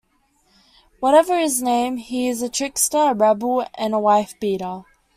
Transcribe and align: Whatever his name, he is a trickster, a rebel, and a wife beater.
Whatever 0.99 1.37
his 1.37 1.61
name, 1.61 1.97
he 1.97 2.27
is 2.27 2.41
a 2.41 2.49
trickster, 2.49 2.97
a 2.97 3.13
rebel, 3.13 3.67
and 3.75 3.93
a 3.93 3.99
wife 3.99 4.33
beater. 4.39 4.81